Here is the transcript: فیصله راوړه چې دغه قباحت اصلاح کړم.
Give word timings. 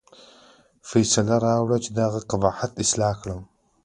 فیصله 0.89 1.35
راوړه 1.45 1.77
چې 1.83 1.89
دغه 1.99 2.19
قباحت 2.29 2.71
اصلاح 2.83 3.13
کړم. 3.21 3.41